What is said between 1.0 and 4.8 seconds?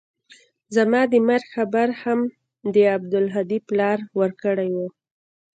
د مرګ خبر هم د عبدالهادي پلار ورکړى و.